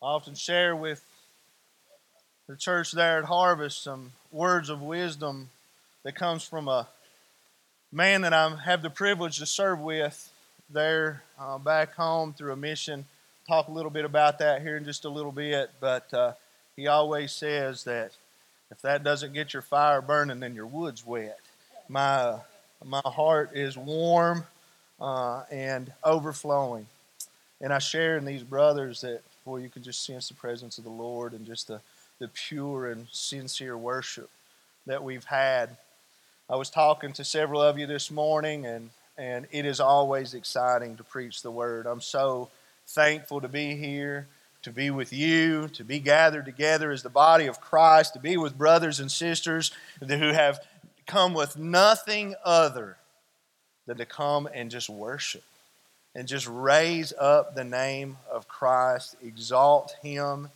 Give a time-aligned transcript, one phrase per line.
[0.00, 1.02] I often share with
[2.46, 5.50] the church there at Harvest some words of wisdom
[6.04, 6.86] that comes from a
[7.90, 10.30] man that I have the privilege to serve with
[10.70, 13.06] there uh, back home through a mission.
[13.48, 16.32] Talk a little bit about that here in just a little bit, but uh,
[16.76, 18.12] he always says that
[18.70, 21.40] if that doesn't get your fire burning, then your wood's wet.
[21.88, 22.36] My
[22.84, 24.44] my heart is warm
[25.00, 26.86] uh, and overflowing,
[27.60, 29.22] and I share in these brothers that
[29.56, 31.80] you can just sense the presence of the Lord and just the,
[32.18, 34.30] the pure and sincere worship
[34.86, 35.76] that we've had.
[36.50, 40.96] I was talking to several of you this morning, and, and it is always exciting
[40.96, 41.86] to preach the word.
[41.86, 42.50] I'm so
[42.86, 44.26] thankful to be here,
[44.62, 48.36] to be with you, to be gathered together as the body of Christ, to be
[48.36, 49.70] with brothers and sisters
[50.00, 50.60] who have
[51.06, 52.96] come with nothing other
[53.86, 55.44] than to come and just worship
[56.14, 60.50] and just raise up the name of Christ, exalt him,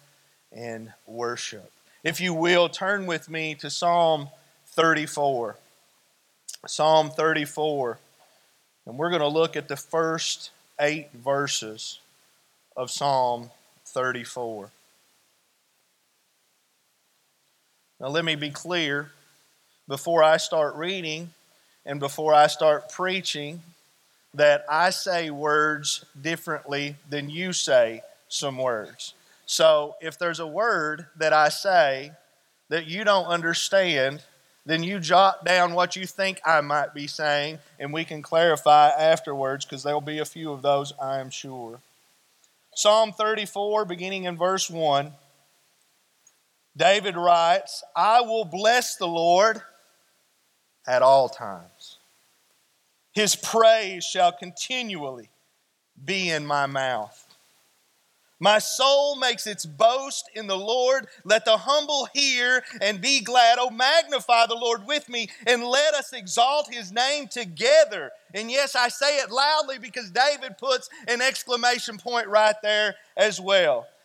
[0.50, 1.70] and worship.
[2.04, 4.28] If you will, turn with me to Psalm
[4.68, 5.56] 34.
[6.66, 7.98] Psalm 34.
[8.86, 10.50] And we're going to look at the first
[10.80, 12.00] eight verses
[12.76, 13.50] of Psalm
[13.86, 14.70] 34.
[18.00, 19.12] Now, let me be clear
[19.86, 21.30] before I start reading
[21.86, 23.60] and before I start preaching
[24.34, 29.14] that I say words differently than you say some words.
[29.46, 32.12] So if there's a word that I say
[32.68, 34.22] that you don't understand,
[34.64, 38.88] then you jot down what you think I might be saying, and we can clarify
[38.88, 41.80] afterwards because there'll be a few of those, I am sure.
[42.74, 45.12] Psalm 34, beginning in verse 1,
[46.74, 49.60] David writes, I will bless the Lord
[50.86, 51.98] at all times.
[53.12, 55.28] His praise shall continually
[56.02, 57.26] be in my mouth.
[58.42, 61.06] My soul makes its boast in the Lord.
[61.22, 63.58] Let the humble hear and be glad.
[63.60, 68.10] Oh, magnify the Lord with me and let us exalt his name together.
[68.34, 73.40] And yes, I say it loudly because David puts an exclamation point right there as
[73.40, 73.86] well.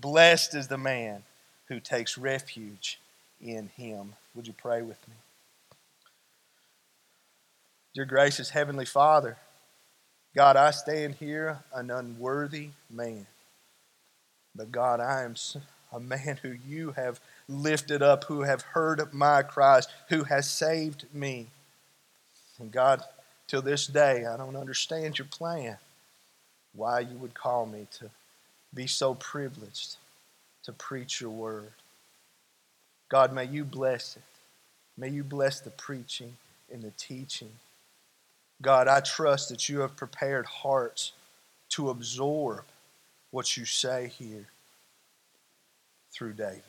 [0.00, 1.22] Blessed is the man
[1.68, 2.98] who takes refuge
[3.40, 4.14] in him.
[4.34, 5.14] Would you pray with me?
[7.94, 9.36] Dear gracious Heavenly Father,
[10.34, 13.26] God, I stand here an unworthy man.
[14.54, 15.34] But God, I am
[15.92, 21.04] a man who you have lifted up, who have heard my cries, who has saved
[21.12, 21.48] me.
[22.58, 23.02] And God,
[23.46, 25.76] till this day, I don't understand your plan,
[26.72, 28.10] why you would call me to
[28.74, 29.96] be so privileged
[30.64, 31.72] to preach your word.
[33.10, 34.22] God, may you bless it.
[34.96, 36.36] May you bless the preaching
[36.72, 37.50] and the teaching.
[38.60, 41.12] God, I trust that you have prepared hearts
[41.70, 42.64] to absorb
[43.30, 44.46] what you say here
[46.12, 46.62] through David.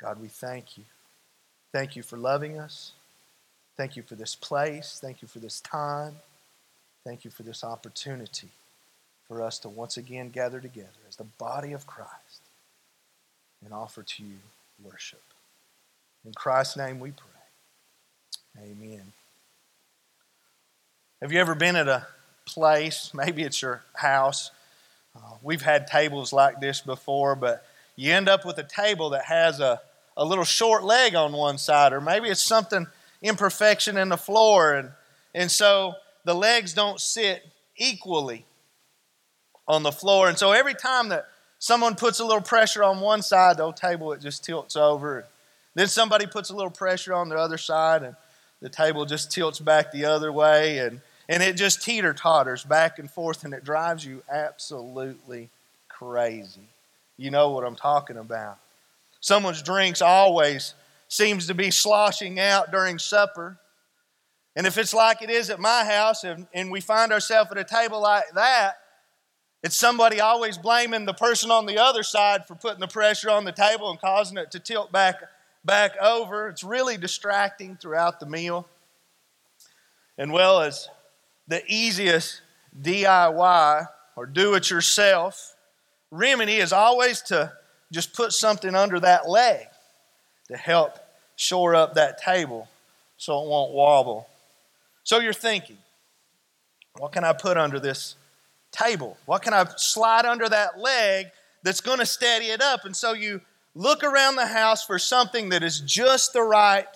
[0.00, 0.84] God, we thank you.
[1.72, 2.92] Thank you for loving us.
[3.76, 4.98] Thank you for this place.
[5.00, 6.16] Thank you for this time.
[7.04, 8.50] Thank you for this opportunity
[9.28, 12.42] for us to once again gather together as the body of Christ
[13.64, 14.36] and offer to you
[14.82, 15.22] worship.
[16.24, 18.64] In Christ's name we pray.
[18.70, 19.12] Amen.
[21.20, 22.06] Have you ever been at a
[22.44, 24.50] place, maybe it's your house?
[25.16, 27.64] Uh, we've had tables like this before, but
[27.96, 29.80] you end up with a table that has a,
[30.16, 32.86] a little short leg on one side, or maybe it's something
[33.22, 34.90] imperfection in the floor, and,
[35.34, 37.42] and so the legs don't sit
[37.76, 38.44] equally
[39.66, 40.28] on the floor.
[40.28, 41.26] And so every time that
[41.58, 45.24] someone puts a little pressure on one side, the old table it just tilts over.
[45.74, 48.14] Then somebody puts a little pressure on the other side, and
[48.60, 52.98] the table just tilts back the other way, and, and it just teeter totters back
[52.98, 55.48] and forth, and it drives you absolutely
[55.88, 56.68] crazy.
[57.16, 58.58] You know what I'm talking about.
[59.20, 60.74] Someone's drinks always
[61.08, 63.56] seems to be sloshing out during supper.
[64.56, 67.58] And if it's like it is at my house and, and we find ourselves at
[67.58, 68.76] a table like that,
[69.64, 73.46] it's somebody always blaming the person on the other side for putting the pressure on
[73.46, 75.16] the table and causing it to tilt back,
[75.64, 76.48] back over.
[76.48, 78.68] It's really distracting throughout the meal.
[80.18, 80.90] And well, as
[81.48, 82.42] the easiest
[82.78, 85.54] DIY or do it yourself
[86.10, 87.50] remedy is always to
[87.90, 89.66] just put something under that leg
[90.48, 90.98] to help
[91.36, 92.68] shore up that table
[93.16, 94.28] so it won't wobble.
[95.04, 95.78] So you're thinking,
[96.98, 98.16] what can I put under this
[98.74, 99.16] table?
[99.24, 101.26] What can I slide under that leg
[101.62, 102.84] that's going to steady it up?
[102.84, 103.40] And so you
[103.74, 106.86] look around the house for something that is just the right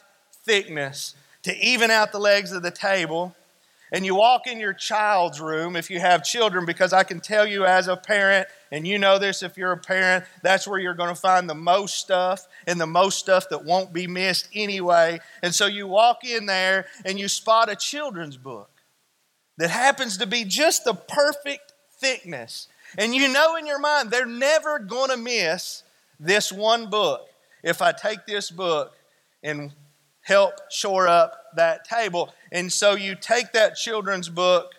[0.44, 3.34] thickness to even out the legs of the table.
[3.90, 7.46] And you walk in your child's room if you have children, because I can tell
[7.46, 10.92] you as a parent, and you know this if you're a parent, that's where you're
[10.92, 15.20] going to find the most stuff and the most stuff that won't be missed anyway.
[15.42, 18.68] And so you walk in there and you spot a children's book
[19.56, 21.67] that happens to be just the perfect
[21.98, 22.68] thickness.
[22.96, 25.82] And you know in your mind, they're never going to miss
[26.18, 27.28] this one book
[27.62, 28.94] if I take this book
[29.42, 29.72] and
[30.22, 32.32] help shore up that table.
[32.52, 34.74] And so you take that children's book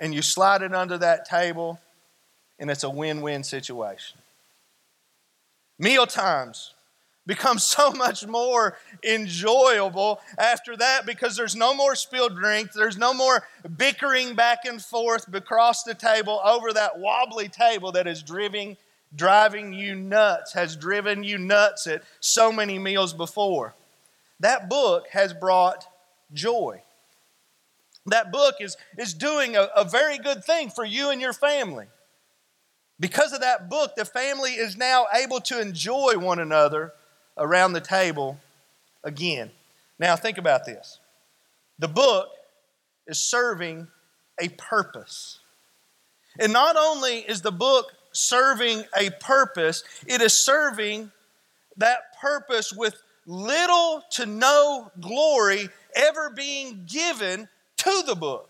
[0.00, 1.78] and you slide it under that table,
[2.58, 4.18] and it's a win win situation.
[5.78, 6.74] Meal times
[7.26, 13.14] become so much more enjoyable after that because there's no more spilled drink, there's no
[13.14, 13.46] more
[13.76, 18.76] bickering back and forth across the table over that wobbly table that is driving
[19.14, 23.74] driving you nuts, has driven you nuts at so many meals before.
[24.40, 25.86] That book has brought
[26.32, 26.82] joy.
[28.06, 31.86] That book is, is doing a, a very good thing for you and your family.
[32.98, 36.92] Because of that book, the family is now able to enjoy one another
[37.36, 38.38] around the table
[39.04, 39.50] again.
[39.98, 40.98] Now, think about this
[41.78, 42.28] the book
[43.06, 43.88] is serving
[44.40, 45.38] a purpose.
[46.40, 51.10] And not only is the book serving a purpose, it is serving
[51.76, 52.94] that purpose with
[53.26, 58.48] little to no glory ever being given to the book.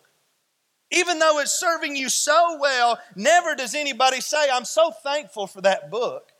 [0.90, 5.62] Even though it's serving you so well, never does anybody say, I'm so thankful for
[5.62, 6.30] that book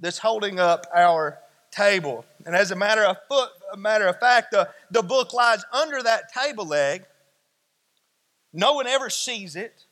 [0.00, 1.38] that's holding up our
[1.72, 2.24] table.
[2.46, 6.02] And as a matter of, foot, a matter of fact, the, the book lies under
[6.02, 7.04] that table leg.
[8.52, 9.84] No one ever sees it.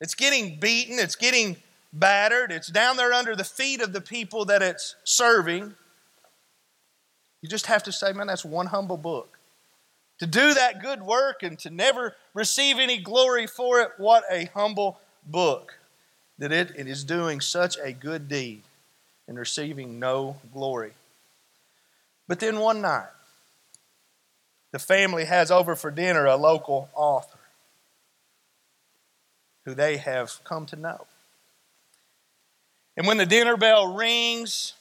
[0.00, 1.56] It's getting beaten, it's getting
[1.92, 5.74] battered, it's down there under the feet of the people that it's serving.
[7.42, 9.38] You just have to say, man, that's one humble book.
[10.18, 14.46] To do that good work and to never receive any glory for it, what a
[14.54, 15.78] humble book
[16.38, 18.62] that it, it is doing such a good deed
[19.30, 20.90] and receiving no glory.
[22.26, 23.06] But then one night,
[24.72, 27.38] the family has over for dinner a local author
[29.64, 31.06] who they have come to know.
[32.96, 34.74] And when the dinner bell rings,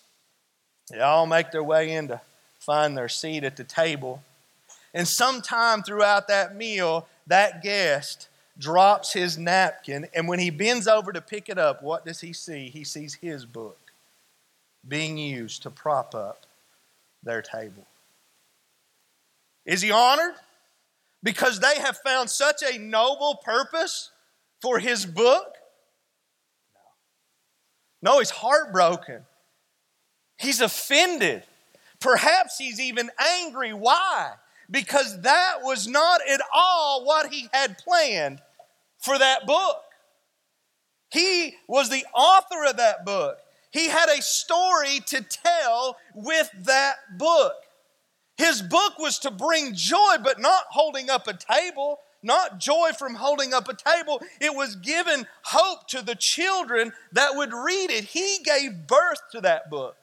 [0.89, 2.19] they all make their way in to
[2.57, 4.23] find their seat at the table.
[4.95, 11.13] And sometime throughout that meal, that guest drops his napkin, and when he bends over
[11.13, 12.69] to pick it up, what does he see?
[12.69, 13.78] He sees his book
[14.87, 16.45] being used to prop up
[17.23, 17.85] their table.
[19.65, 20.35] Is he honored?
[21.21, 24.11] Because they have found such a noble purpose
[24.61, 25.55] for his book?
[28.01, 28.13] No.
[28.13, 29.25] No, he's heartbroken.
[30.37, 31.43] He's offended.
[31.99, 33.73] Perhaps he's even angry.
[33.73, 34.31] Why?
[34.71, 38.41] Because that was not at all what he had planned
[38.99, 39.83] for that book.
[41.11, 43.39] He was the author of that book.
[43.71, 47.53] He had a story to tell with that book.
[48.37, 53.15] His book was to bring joy, but not holding up a table, not joy from
[53.15, 54.21] holding up a table.
[54.39, 58.05] It was given hope to the children that would read it.
[58.05, 59.97] He gave birth to that book.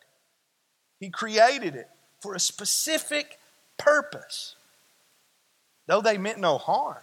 [1.00, 1.88] He created it
[2.20, 3.38] for a specific
[3.78, 4.54] purpose,
[5.86, 7.02] though they meant no harm,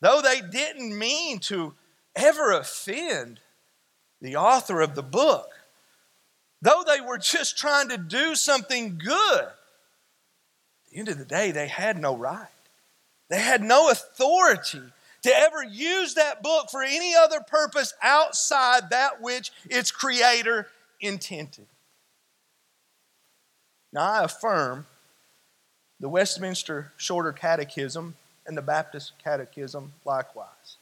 [0.00, 1.74] though they didn't mean to
[2.16, 3.40] ever offend
[4.20, 5.48] the author of the book,
[6.62, 9.40] though they were just trying to do something good.
[9.42, 9.54] At
[10.90, 12.48] the end of the day, they had no right.
[13.28, 14.82] They had no authority
[15.22, 20.66] to ever use that book for any other purpose outside that which its creator
[21.00, 21.66] intended.
[23.92, 24.86] Now, I affirm
[25.98, 30.76] the Westminster Shorter Catechism and the Baptist Catechism likewise,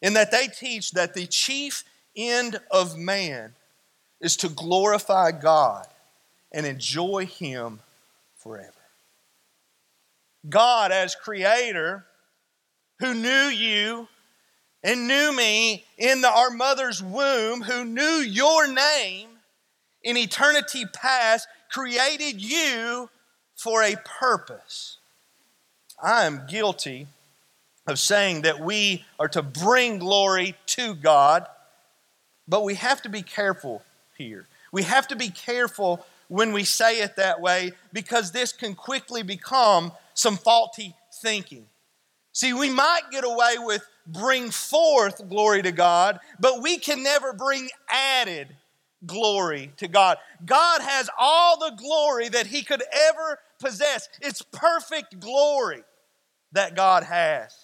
[0.00, 1.84] in that they teach that the chief
[2.16, 3.54] end of man
[4.20, 5.86] is to glorify God
[6.52, 7.80] and enjoy Him
[8.36, 8.72] forever.
[10.48, 12.04] God, as creator,
[12.98, 14.08] who knew you
[14.82, 19.28] and knew me in the, our mother's womb, who knew your name
[20.02, 23.08] in eternity past, created you
[23.54, 24.98] for a purpose.
[26.02, 27.06] I am guilty
[27.86, 31.46] of saying that we are to bring glory to God,
[32.48, 33.82] But we have to be careful
[34.16, 34.46] here.
[34.72, 39.22] We have to be careful when we say it that way because this can quickly
[39.22, 41.66] become some faulty thinking.
[42.32, 47.32] See, we might get away with bring forth glory to God, but we can never
[47.32, 48.48] bring added
[49.04, 50.18] glory to God.
[50.44, 54.08] God has all the glory that He could ever possess.
[54.20, 55.82] It's perfect glory
[56.52, 57.54] that God has.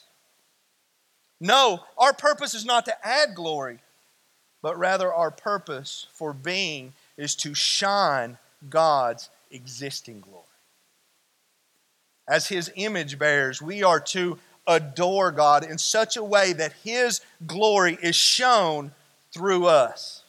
[1.40, 3.78] No, our purpose is not to add glory,
[4.62, 8.38] but rather our purpose for being is to shine
[8.68, 10.44] God's existing glory.
[12.28, 17.20] As His image bearers, we are to adore God in such a way that His
[17.46, 18.92] glory is shown
[19.32, 20.24] through us.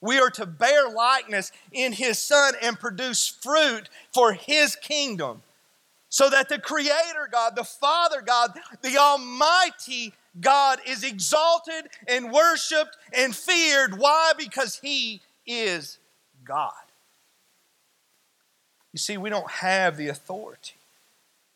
[0.00, 5.42] We are to bear likeness in His Son and produce fruit for His kingdom
[6.08, 8.52] so that the Creator God, the Father God,
[8.82, 13.98] the Almighty God is exalted and worshiped and feared.
[13.98, 14.32] Why?
[14.36, 15.98] Because He is
[16.44, 16.72] God.
[18.92, 20.74] You see, we don't have the authority,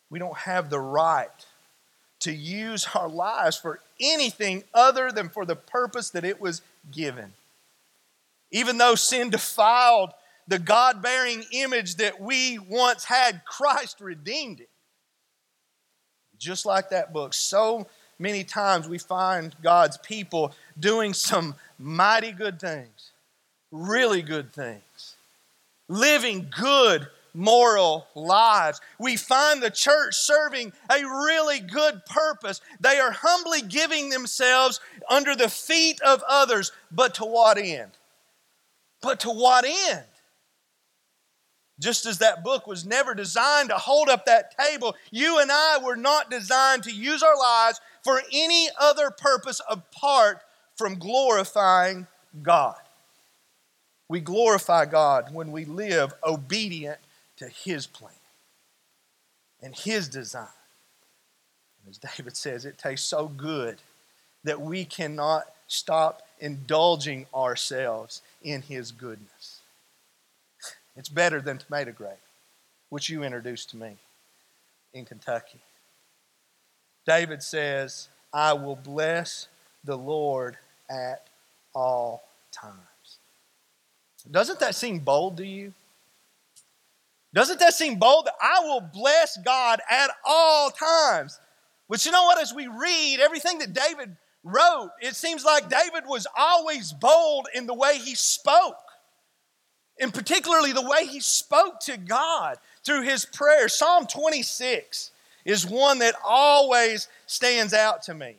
[0.09, 1.29] we don't have the right
[2.19, 7.33] to use our lives for anything other than for the purpose that it was given.
[8.51, 10.11] Even though sin defiled
[10.47, 14.69] the God bearing image that we once had, Christ redeemed it.
[16.39, 17.87] Just like that book, so
[18.19, 23.11] many times we find God's people doing some mighty good things,
[23.71, 25.15] really good things,
[25.87, 28.81] living good moral lives.
[28.99, 32.61] We find the church serving a really good purpose.
[32.79, 37.91] They are humbly giving themselves under the feet of others, but to what end?
[39.01, 40.05] But to what end?
[41.79, 45.77] Just as that book was never designed to hold up that table, you and I
[45.83, 50.41] were not designed to use our lives for any other purpose apart
[50.75, 52.07] from glorifying
[52.41, 52.75] God.
[54.09, 56.99] We glorify God when we live obedient
[57.37, 58.13] to His plan
[59.61, 60.47] and His design.
[61.85, 63.77] And As David says, it tastes so good
[64.43, 69.27] that we cannot stop indulging ourselves in His goodness.
[70.97, 72.13] It's better than tomato grape,
[72.89, 73.97] which you introduced to me
[74.93, 75.59] in Kentucky.
[77.05, 79.47] David says, I will bless
[79.83, 80.57] the Lord
[80.89, 81.27] at
[81.73, 82.75] all times.
[84.29, 85.73] Doesn't that seem bold to you?
[87.33, 91.39] Doesn't that seem bold that I will bless God at all times?
[91.87, 92.41] But you know what?
[92.41, 97.67] As we read everything that David wrote, it seems like David was always bold in
[97.67, 98.75] the way he spoke.
[99.99, 103.67] And particularly the way he spoke to God through his prayer.
[103.67, 105.11] Psalm 26
[105.45, 108.35] is one that always stands out to me.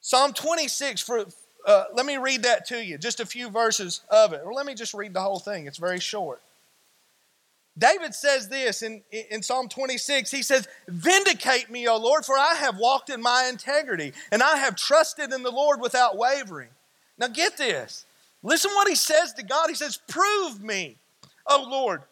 [0.00, 1.24] Psalm 26, for,
[1.66, 4.42] uh, let me read that to you, just a few verses of it.
[4.44, 6.40] Or let me just read the whole thing, it's very short.
[7.78, 10.30] David says this in, in Psalm 26.
[10.30, 14.56] He says, Vindicate me, O Lord, for I have walked in my integrity, and I
[14.56, 16.70] have trusted in the Lord without wavering.
[17.18, 18.06] Now get this.
[18.42, 19.68] Listen what he says to God.
[19.68, 20.96] He says, Prove me,
[21.46, 22.02] O Lord.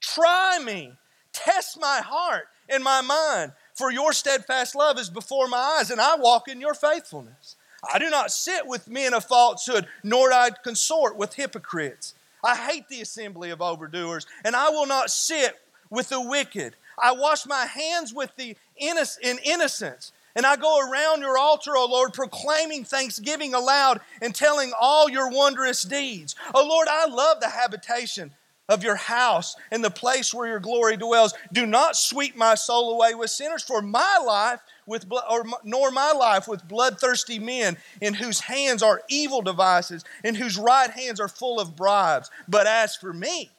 [0.00, 0.92] Try me.
[1.32, 6.00] Test my heart and my mind, for your steadfast love is before my eyes, and
[6.00, 7.56] I walk in your faithfulness.
[7.92, 12.14] I do not sit with men of falsehood, nor do I consort with hypocrites.
[12.42, 15.58] I hate the assembly of overdoers, and I will not sit
[15.90, 16.74] with the wicked.
[17.00, 21.84] I wash my hands with the in innocence, and I go around your altar, O
[21.86, 26.36] Lord, proclaiming thanksgiving aloud and telling all your wondrous deeds.
[26.54, 28.30] O Lord, I love the habitation
[28.68, 31.34] of your house and the place where your glory dwells.
[31.52, 36.12] Do not sweep my soul away with sinners, for my life with or nor my
[36.12, 41.26] life with bloodthirsty men in whose hands are evil devices, in whose right hands are
[41.26, 42.30] full of bribes.
[42.46, 43.50] But as for me,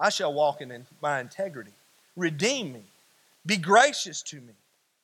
[0.00, 1.74] I shall walk in my integrity.
[2.16, 2.84] Redeem me.
[3.44, 4.54] Be gracious to me.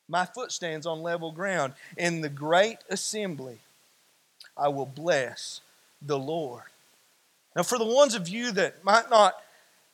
[0.09, 1.73] My foot stands on level ground.
[1.97, 3.59] In the great assembly,
[4.57, 5.61] I will bless
[6.03, 6.65] the Lord.
[7.57, 9.35] Now, for the ones of you that might not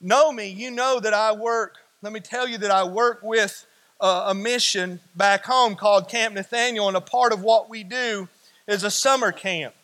[0.01, 3.67] know me, you know that I work, let me tell you that I work with
[4.01, 8.29] a mission back home called Camp Nathaniel, and a part of what we do
[8.67, 9.75] is a summer camp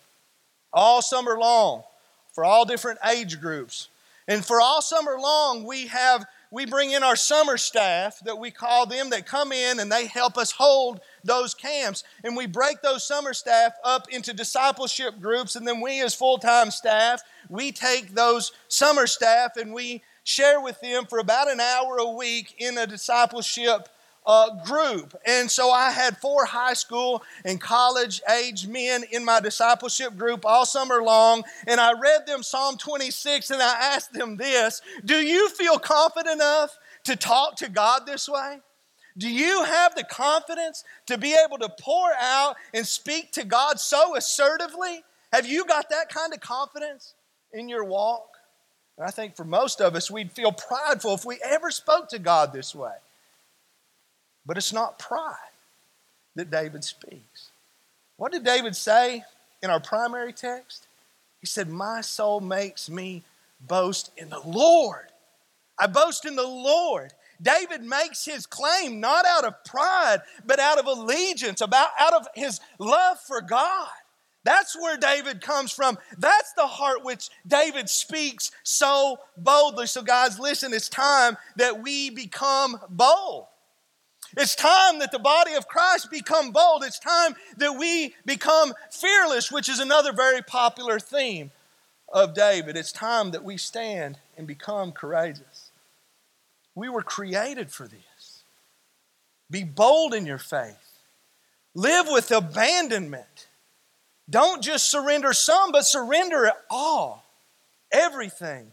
[0.72, 1.82] all summer long
[2.32, 3.88] for all different age groups.
[4.26, 8.50] And for all summer long, we have we bring in our summer staff that we
[8.50, 12.04] call them that come in and they help us hold those camps.
[12.22, 15.56] And we break those summer staff up into discipleship groups.
[15.56, 20.60] And then we, as full time staff, we take those summer staff and we share
[20.60, 23.88] with them for about an hour a week in a discipleship
[24.26, 25.16] uh, group.
[25.24, 30.44] And so I had four high school and college age men in my discipleship group
[30.44, 31.44] all summer long.
[31.66, 36.34] And I read them Psalm 26 and I asked them this Do you feel confident
[36.34, 38.58] enough to talk to God this way?
[39.18, 43.80] Do you have the confidence to be able to pour out and speak to God
[43.80, 45.02] so assertively?
[45.32, 47.14] Have you got that kind of confidence
[47.52, 48.28] in your walk?
[48.98, 52.18] And I think for most of us, we'd feel prideful if we ever spoke to
[52.18, 52.92] God this way.
[54.46, 55.34] But it's not pride
[56.36, 57.50] that David speaks.
[58.16, 59.24] What did David say
[59.62, 60.86] in our primary text?
[61.40, 63.24] He said, My soul makes me
[63.60, 65.06] boast in the Lord.
[65.78, 67.12] I boast in the Lord.
[67.42, 72.26] David makes his claim not out of pride, but out of allegiance, about out of
[72.34, 73.88] his love for God.
[74.44, 75.98] That's where David comes from.
[76.16, 79.86] That's the heart which David speaks so boldly.
[79.86, 83.46] So, guys, listen, it's time that we become bold.
[84.36, 86.84] It's time that the body of Christ become bold.
[86.84, 91.50] It's time that we become fearless, which is another very popular theme
[92.12, 92.76] of David.
[92.76, 95.70] It's time that we stand and become courageous.
[96.74, 98.42] We were created for this.
[99.50, 100.98] Be bold in your faith,
[101.74, 103.48] live with abandonment.
[104.28, 107.24] Don't just surrender some, but surrender it all,
[107.92, 108.72] everything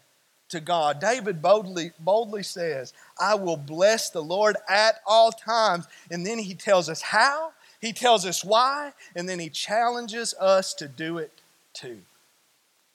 [0.53, 1.00] to God.
[1.00, 5.86] David boldly, boldly says, I will bless the Lord at all times.
[6.10, 10.74] And then he tells us how, he tells us why, and then he challenges us
[10.75, 11.31] to do it
[11.74, 12.00] too.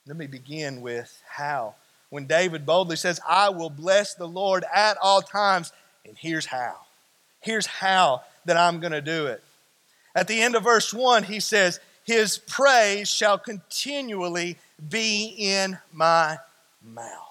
[0.07, 1.75] Let me begin with how.
[2.09, 5.71] When David boldly says, I will bless the Lord at all times,
[6.05, 6.77] and here's how.
[7.41, 9.43] Here's how that I'm going to do it.
[10.15, 14.57] At the end of verse 1, he says, His praise shall continually
[14.89, 16.37] be in my
[16.81, 17.28] mouth.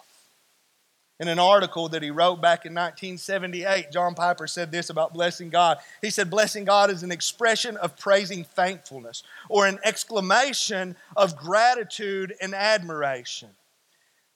[1.21, 5.51] In an article that he wrote back in 1978, John Piper said this about blessing
[5.51, 5.79] God.
[6.01, 12.35] He said, Blessing God is an expression of praising thankfulness or an exclamation of gratitude
[12.41, 13.49] and admiration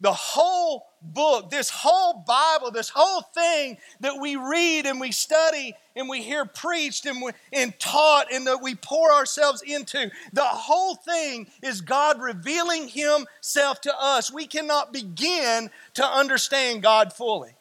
[0.03, 5.75] the whole book, this whole Bible, this whole thing that we read and we study
[5.97, 10.43] and we hear preached and, we, and taught and that we pour ourselves into, the
[10.43, 14.33] whole thing is God revealing Himself to us.
[14.33, 17.55] We cannot begin to understand God fully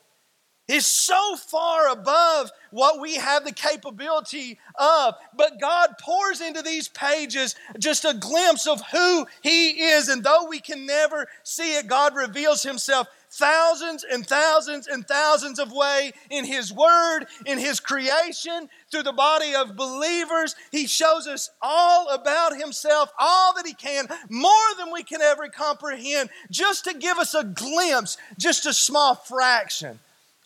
[0.72, 5.16] is so far above what we have the capability of.
[5.36, 10.08] But God pours into these pages just a glimpse of who He is.
[10.08, 15.60] And though we can never see it, God reveals Himself thousands and thousands and thousands
[15.60, 20.56] of ways in His Word, in His creation, through the body of believers.
[20.72, 25.50] He shows us all about Himself, all that He can, more than we can ever
[25.50, 30.00] comprehend, just to give us a glimpse, just a small fraction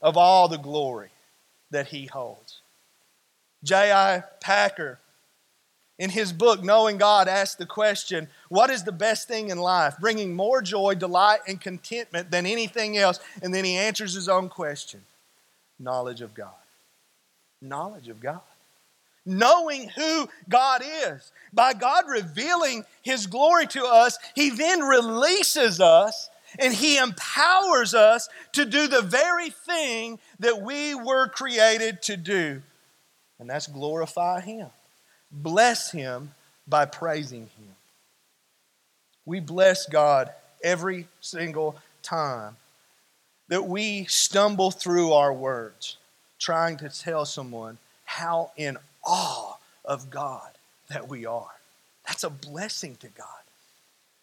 [0.05, 1.09] of all the glory
[1.71, 2.61] that he holds.
[3.63, 4.23] J.I.
[4.39, 4.99] Packer,
[5.97, 9.95] in his book, Knowing God, asked the question What is the best thing in life?
[9.99, 13.19] Bringing more joy, delight, and contentment than anything else.
[13.41, 15.01] And then he answers his own question
[15.79, 16.53] knowledge of God.
[17.59, 18.41] Knowledge of God.
[19.25, 21.31] Knowing who God is.
[21.51, 28.29] By God revealing his glory to us, he then releases us and He empowers us
[28.53, 32.61] to do the very thing that we were created to do,
[33.39, 34.67] and that's glorify Him,
[35.31, 36.31] bless Him
[36.67, 37.75] by praising Him.
[39.25, 40.31] We bless God
[40.63, 42.57] every single time
[43.47, 45.97] that we stumble through our words
[46.39, 50.49] trying to tell someone how in awe of God
[50.89, 51.55] that we are.
[52.07, 53.44] That's a blessing to God.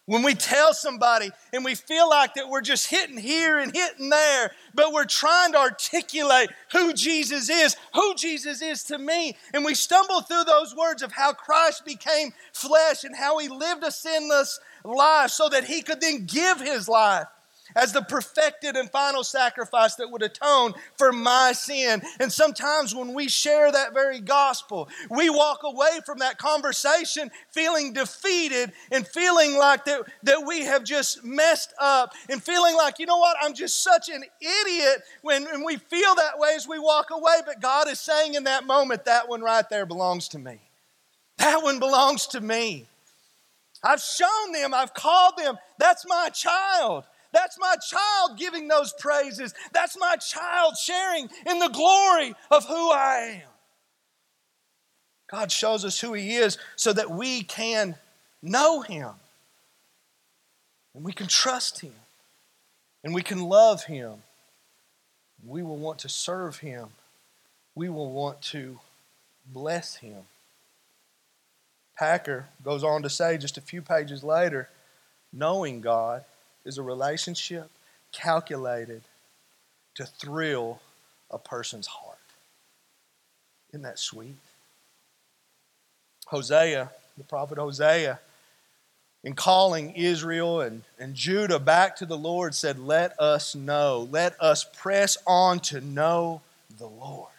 [0.05, 4.09] When we tell somebody and we feel like that we're just hitting here and hitting
[4.09, 9.63] there, but we're trying to articulate who Jesus is, who Jesus is to me, and
[9.63, 13.91] we stumble through those words of how Christ became flesh and how he lived a
[13.91, 17.27] sinless life so that he could then give his life
[17.75, 22.01] as the perfected and final sacrifice that would atone for my sin.
[22.19, 27.93] And sometimes when we share that very gospel, we walk away from that conversation feeling
[27.93, 33.05] defeated and feeling like that, that we have just messed up and feeling like, you
[33.05, 36.79] know what, I'm just such an idiot when, when we feel that way as we
[36.79, 37.37] walk away.
[37.45, 40.59] But God is saying in that moment, that one right there belongs to me.
[41.37, 42.85] That one belongs to me.
[43.83, 45.57] I've shown them, I've called them.
[45.77, 47.03] That's my child.
[47.33, 49.53] That's my child giving those praises.
[49.73, 53.49] That's my child sharing in the glory of who I am.
[55.29, 57.95] God shows us who He is so that we can
[58.41, 59.09] know Him
[60.93, 61.95] and we can trust Him
[63.03, 64.21] and we can love Him.
[65.45, 66.89] We will want to serve Him
[67.75, 68.79] we will want to
[69.45, 70.23] bless him.
[71.97, 74.69] Packer goes on to say just a few pages later
[75.31, 76.23] knowing God
[76.65, 77.69] is a relationship
[78.11, 79.01] calculated
[79.95, 80.79] to thrill
[81.29, 82.17] a person's heart.
[83.69, 84.37] Isn't that sweet?
[86.27, 88.19] Hosea, the prophet Hosea,
[89.23, 94.39] in calling Israel and, and Judah back to the Lord, said, Let us know, let
[94.39, 96.41] us press on to know
[96.77, 97.29] the Lord.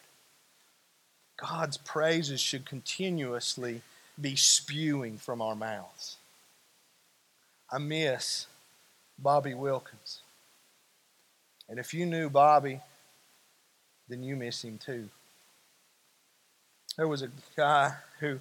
[1.37, 3.83] God's praises should continuously
[4.21, 6.17] be spewing from our mouths.
[7.71, 8.47] I miss
[9.19, 10.21] Bobby Wilkins.
[11.69, 12.81] And if you knew Bobby,
[14.09, 15.09] then you miss him too.
[16.97, 18.39] There was a guy who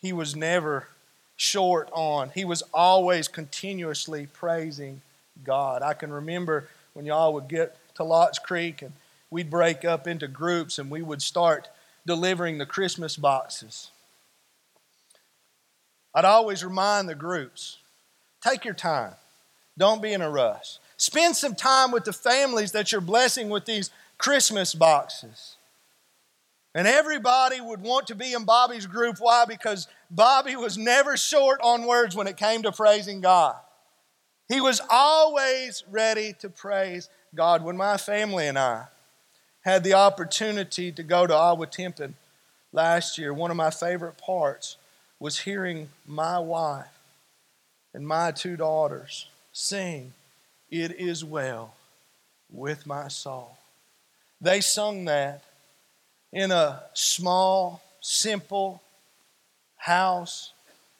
[0.00, 0.88] he was never
[1.36, 2.30] short on.
[2.30, 5.02] He was always continuously praising
[5.42, 5.82] God.
[5.82, 8.92] I can remember when y'all would get to Lotts Creek and
[9.30, 11.68] we'd break up into groups and we would start
[12.06, 13.90] delivering the Christmas boxes.
[16.14, 17.78] I'd always remind the groups
[18.42, 19.14] take your time,
[19.76, 20.78] don't be in a rush.
[20.96, 25.56] Spend some time with the families that you're blessing with these Christmas boxes.
[26.74, 29.16] And everybody would want to be in Bobby's group.
[29.18, 29.44] Why?
[29.46, 33.56] Because Bobby was never short on words when it came to praising God.
[34.48, 37.64] He was always ready to praise God.
[37.64, 38.86] When my family and I
[39.64, 42.14] had the opportunity to go to Ahwatukee
[42.72, 44.76] last year, one of my favorite parts
[45.18, 46.86] was hearing my wife
[47.94, 50.12] and my two daughters sing,
[50.70, 51.74] It is well
[52.52, 53.56] with my soul.
[54.42, 55.42] They sung that
[56.32, 58.82] in a small, simple
[59.78, 60.52] house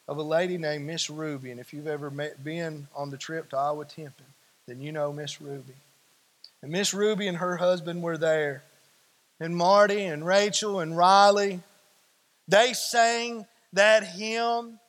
[0.07, 1.51] of a lady named Miss Ruby.
[1.51, 4.09] And if you've ever met, been on the trip to Ahwatukee,
[4.67, 5.75] then you know Miss Ruby.
[6.61, 8.63] And Miss Ruby and her husband were there.
[9.39, 11.59] And Marty and Rachel and Riley,
[12.47, 14.79] they sang that hymn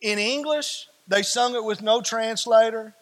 [0.00, 0.88] in English.
[1.08, 2.94] They sung it with no translator.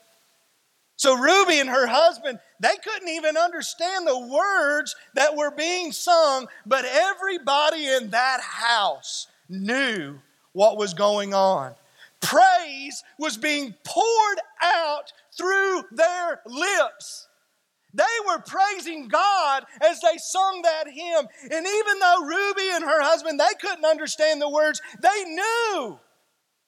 [0.97, 6.47] So Ruby and her husband, they couldn't even understand the words that were being sung,
[6.65, 10.19] but everybody in that house knew
[10.53, 11.75] what was going on.
[12.21, 17.27] Praise was being poured out through their lips.
[17.95, 21.27] They were praising God as they sung that hymn.
[21.51, 25.99] And even though Ruby and her husband, they couldn't understand the words, they knew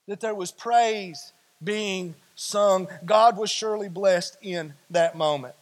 [0.07, 2.89] that there was praise being sung.
[3.05, 5.55] God was surely blessed in that moment.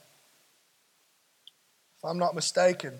[1.98, 2.98] If I'm not mistaken,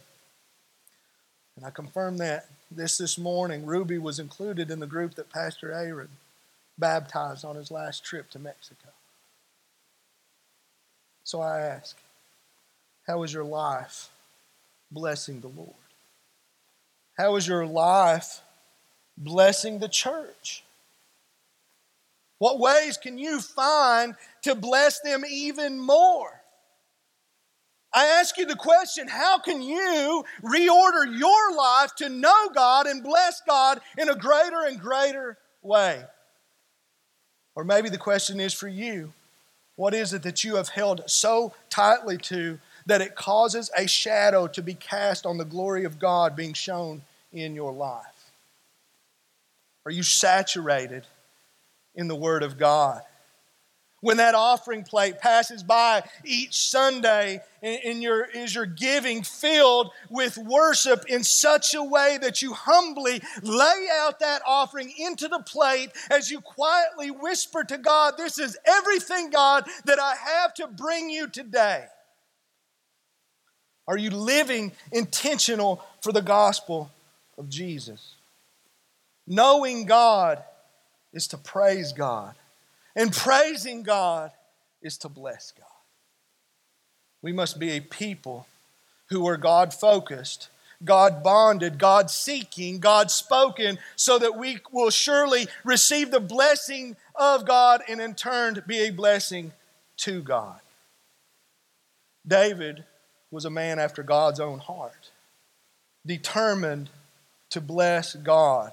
[1.56, 5.72] and I confirm that this this morning, Ruby was included in the group that Pastor
[5.72, 6.08] Aaron
[6.78, 8.88] baptized on his last trip to Mexico.
[11.24, 11.96] So I ask,
[13.06, 14.08] how is your life
[14.90, 15.74] blessing the Lord?
[17.18, 18.40] How is your life
[19.16, 20.64] blessing the church?
[22.42, 26.42] What ways can you find to bless them even more?
[27.94, 33.04] I ask you the question how can you reorder your life to know God and
[33.04, 36.02] bless God in a greater and greater way?
[37.54, 39.12] Or maybe the question is for you
[39.76, 44.48] what is it that you have held so tightly to that it causes a shadow
[44.48, 47.02] to be cast on the glory of God being shown
[47.32, 48.32] in your life?
[49.86, 51.06] Are you saturated
[51.94, 53.02] in the Word of God.
[54.02, 60.36] When that offering plate passes by each Sunday, in your, is your giving filled with
[60.36, 65.90] worship in such a way that you humbly lay out that offering into the plate
[66.10, 71.08] as you quietly whisper to God, This is everything, God, that I have to bring
[71.08, 71.84] you today?
[73.86, 76.90] Are you living intentional for the gospel
[77.38, 78.14] of Jesus?
[79.28, 80.42] Knowing God
[81.12, 82.34] is to praise God.
[82.94, 84.32] And praising God
[84.82, 85.66] is to bless God.
[87.22, 88.46] We must be a people
[89.08, 90.48] who are God focused,
[90.84, 97.46] God bonded, God seeking, God spoken, so that we will surely receive the blessing of
[97.46, 99.52] God and in turn be a blessing
[99.98, 100.58] to God.
[102.26, 102.84] David
[103.30, 105.10] was a man after God's own heart,
[106.04, 106.90] determined
[107.50, 108.72] to bless God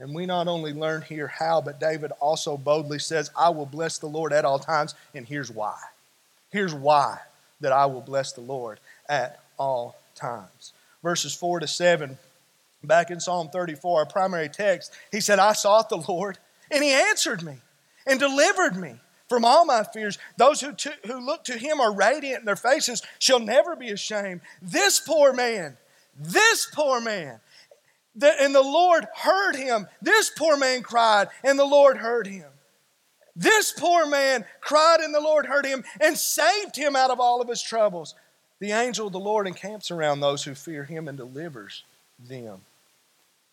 [0.00, 3.98] and we not only learn here how, but David also boldly says, I will bless
[3.98, 5.76] the Lord at all times, and here's why.
[6.50, 7.18] Here's why
[7.60, 10.72] that I will bless the Lord at all times.
[11.02, 12.18] Verses 4 to 7,
[12.82, 16.38] back in Psalm 34, our primary text, he said, I sought the Lord,
[16.70, 17.56] and he answered me
[18.06, 18.94] and delivered me
[19.28, 20.18] from all my fears.
[20.36, 23.90] Those who, to, who look to him are radiant, and their faces shall never be
[23.90, 24.40] ashamed.
[24.62, 25.76] This poor man,
[26.18, 27.40] this poor man,
[28.20, 29.86] and the Lord heard him.
[30.02, 32.48] This poor man cried, and the Lord heard him.
[33.36, 37.40] This poor man cried, and the Lord heard him and saved him out of all
[37.40, 38.14] of his troubles.
[38.58, 41.84] The angel of the Lord encamps around those who fear him and delivers
[42.18, 42.60] them.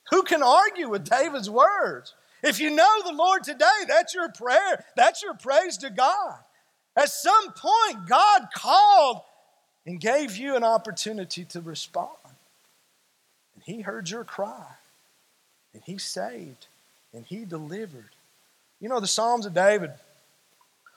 [0.10, 2.14] Who can argue with David's words?
[2.44, 6.38] If you know the Lord today, that's your prayer, that's your praise to God.
[6.96, 9.22] At some point, God called
[9.86, 12.10] and gave you an opportunity to respond.
[13.68, 14.66] He heard your cry,
[15.74, 16.68] and He saved,
[17.14, 18.12] and He delivered.
[18.80, 19.92] You know, the Psalms of David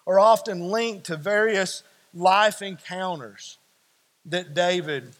[0.07, 1.83] are often linked to various
[2.15, 3.59] life encounters
[4.27, 5.11] that David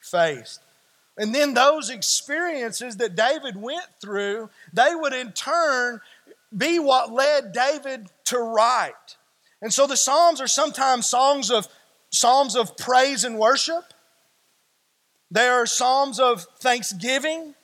[0.00, 0.60] faced.
[1.16, 5.98] And then those experiences that David went through, they would in turn
[6.54, 9.16] be what led David to write.
[9.62, 11.68] And so the Psalms are sometimes songs of
[12.10, 13.91] psalms of praise and worship.
[15.32, 17.54] They are psalms of thanksgiving,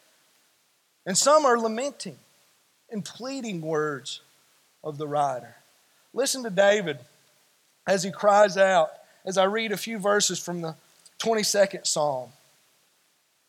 [1.04, 2.16] and some are lamenting
[2.90, 4.22] and pleading words
[4.82, 5.54] of the writer.
[6.14, 6.98] Listen to David
[7.86, 8.88] as he cries out,
[9.26, 10.76] as I read a few verses from the
[11.18, 12.30] 22nd Psalm.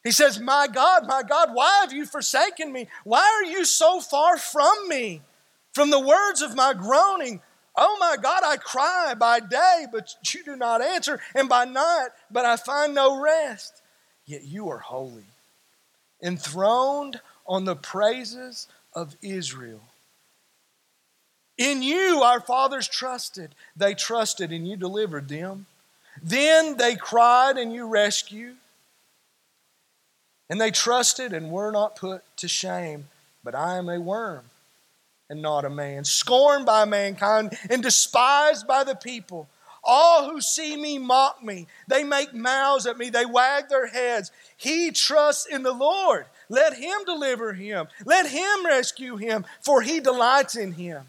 [0.03, 2.89] He says, My God, my God, why have you forsaken me?
[3.05, 5.21] Why are you so far from me?
[5.73, 7.39] From the words of my groaning,
[7.73, 12.09] Oh my God, I cry by day, but you do not answer, and by night,
[12.29, 13.81] but I find no rest.
[14.29, 15.25] Yet you are holy,
[16.21, 19.81] enthroned on the praises of Israel.
[21.57, 23.55] In you our fathers trusted.
[23.75, 25.65] They trusted, and you delivered them.
[26.21, 28.57] Then they cried, and you rescued.
[30.47, 33.07] And they trusted and were not put to shame.
[33.43, 34.43] But I am a worm
[35.27, 39.49] and not a man, scorned by mankind and despised by the people.
[39.91, 41.65] All who see me mock me.
[41.87, 43.09] They make mouths at me.
[43.09, 44.31] They wag their heads.
[44.55, 46.27] He trusts in the Lord.
[46.47, 47.87] Let him deliver him.
[48.05, 51.05] Let him rescue him, for he delights in him.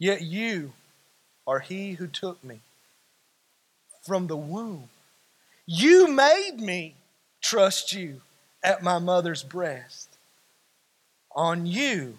[0.00, 0.72] Yet you
[1.46, 2.60] are he who took me
[4.02, 4.88] from the womb.
[5.66, 6.94] You made me
[7.40, 8.22] trust you
[8.62, 10.08] at my mother's breast.
[11.36, 12.18] On you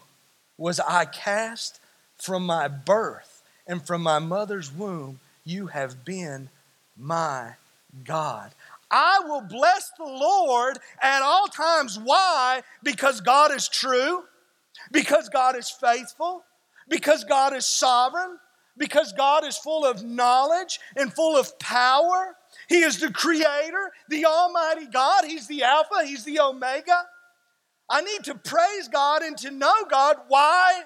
[0.57, 1.81] was I cast
[2.17, 3.34] from my birth,
[3.67, 6.49] and from my mother's womb you have been
[6.97, 7.53] my
[8.03, 8.51] God.
[8.89, 11.99] I will bless the Lord at all times.
[11.99, 12.61] Why?
[12.83, 14.23] Because God is true,
[14.91, 16.43] because God is faithful,
[16.87, 18.37] because God is sovereign,
[18.77, 22.35] because God is full of knowledge and full of power.
[22.67, 25.25] He is the creator, the Almighty God.
[25.25, 27.03] He's the Alpha, He's the Omega.
[27.89, 30.17] I need to praise God and to know God.
[30.27, 30.83] Why?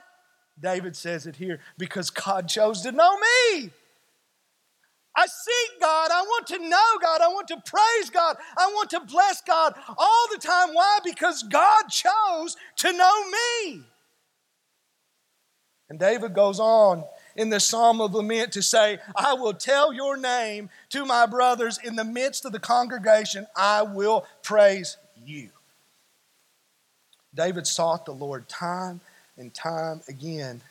[0.62, 3.72] David says it here because God chose to know me.
[5.16, 6.12] I seek God.
[6.12, 7.22] I want to know God.
[7.22, 8.38] I want to praise God.
[8.58, 10.70] I want to bless God all the time.
[10.74, 11.00] Why?
[11.04, 13.82] Because God chose to know me.
[15.90, 17.04] And David goes on
[17.36, 21.80] in the Psalm of Lament to say, I will tell your name to my brothers
[21.84, 23.48] in the midst of the congregation.
[23.56, 25.50] I will praise you.
[27.34, 29.02] David sought the Lord time
[29.40, 30.62] and time again.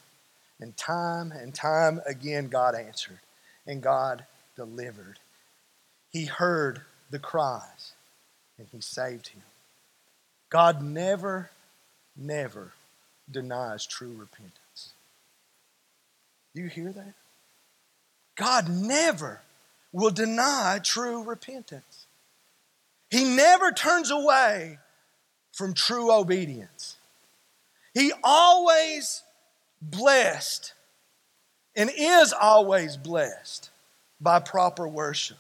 [0.61, 3.21] And time and time again, God answered
[3.67, 4.25] and God
[4.57, 5.19] delivered.
[6.11, 7.93] He heard the cries
[8.59, 9.43] and He saved him.
[10.51, 11.51] God never,
[12.17, 12.73] never
[13.31, 14.93] denies true repentance.
[16.55, 17.15] Do you hear that?
[18.37, 19.43] God never
[19.93, 22.07] will deny true repentance.
[23.11, 24.79] He never turns away
[25.53, 26.98] from true obedience.
[27.99, 29.25] He always
[29.83, 30.73] blessed
[31.75, 33.71] and is always blessed
[34.21, 35.39] by proper worship.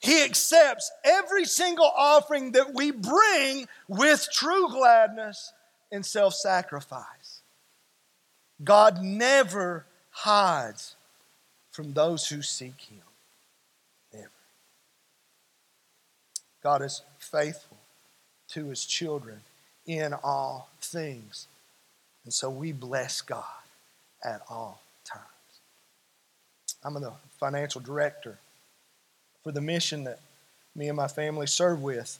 [0.00, 5.54] He accepts every single offering that we bring with true gladness
[5.90, 7.40] and self sacrifice.
[8.62, 10.94] God never hides
[11.70, 13.00] from those who seek Him.
[14.12, 14.28] Never.
[16.62, 17.78] God is faithful
[18.48, 19.40] to his children
[19.90, 21.48] in all things.
[22.24, 23.44] And so we bless God
[24.24, 25.24] at all times.
[26.84, 28.38] I'm the financial director
[29.42, 30.20] for the mission that
[30.76, 32.18] me and my family serve with.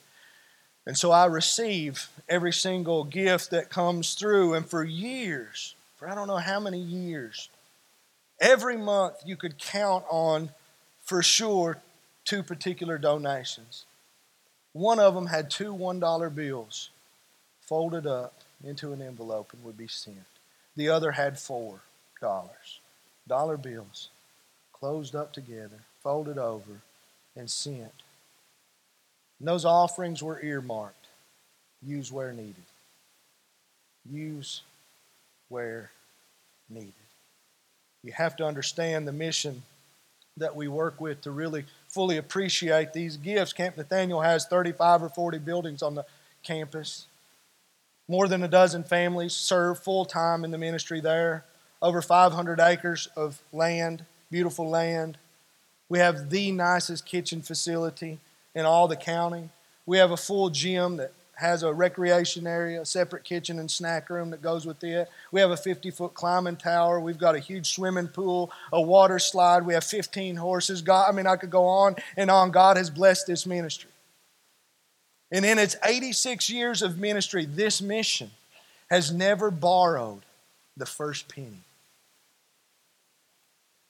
[0.87, 4.54] And so I receive every single gift that comes through.
[4.54, 7.50] And for years, for I don't know how many years,
[8.40, 10.50] every month you could count on
[11.04, 11.78] for sure
[12.24, 13.85] two particular donations.
[14.72, 16.90] One of them had two $1 bills
[17.70, 20.16] folded up into an envelope and would be sent.
[20.76, 21.78] The other had four
[22.20, 22.50] dollar
[23.28, 24.09] dollar bills,
[24.72, 26.83] closed up together, folded over,
[27.37, 27.92] and sent.
[29.38, 31.06] And those offerings were earmarked.
[31.80, 32.56] Use where needed.
[34.11, 34.62] Use
[35.48, 35.92] where
[36.68, 36.92] needed.
[38.02, 39.62] You have to understand the mission
[40.37, 43.52] that we work with to really fully appreciate these gifts.
[43.52, 46.04] Camp Nathaniel has 35 or 40 buildings on the
[46.42, 47.06] campus.
[48.11, 51.44] More than a dozen families serve full time in the ministry there.
[51.81, 55.16] Over 500 acres of land, beautiful land.
[55.88, 58.18] We have the nicest kitchen facility
[58.53, 59.51] in all the county.
[59.87, 64.11] We have a full gym that has a recreation area, a separate kitchen and snack
[64.11, 65.09] room that goes with it.
[65.31, 66.99] We have a 50 foot climbing tower.
[66.99, 69.64] We've got a huge swimming pool, a water slide.
[69.64, 70.83] We have 15 horses.
[70.83, 72.51] God, I mean, I could go on and on.
[72.51, 73.88] God has blessed this ministry.
[75.33, 78.31] And in its 86 years of ministry, this mission
[78.90, 80.23] has never borrowed
[80.77, 81.62] the first penny.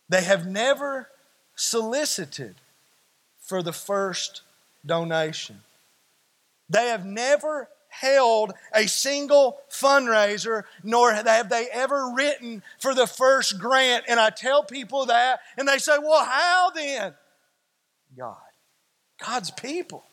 [0.09, 1.09] They have never
[1.55, 2.57] solicited
[3.41, 4.43] for the first
[4.85, 5.61] donation.
[6.69, 13.59] They have never held a single fundraiser, nor have they ever written for the first
[13.59, 14.05] grant.
[14.09, 17.15] And I tell people that, and they say, Well, how then?
[18.17, 18.37] God.
[19.25, 20.05] God's people.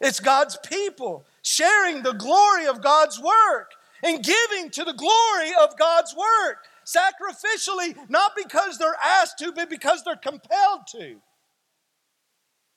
[0.00, 5.78] It's God's people sharing the glory of God's work and giving to the glory of
[5.78, 11.16] God's work sacrificially, not because they're asked to, but because they're compelled to.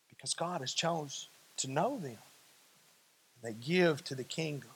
[0.09, 2.17] Because God has chosen to know them.
[3.41, 4.69] They give to the kingdom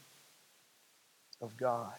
[1.42, 1.94] of God.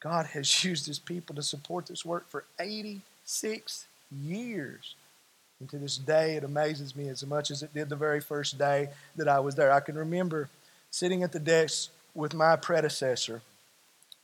[0.00, 4.94] God has used his people to support this work for 86 years.
[5.60, 8.58] And to this day, it amazes me as much as it did the very first
[8.58, 9.72] day that I was there.
[9.72, 10.50] I can remember
[10.90, 13.42] sitting at the desk with my predecessor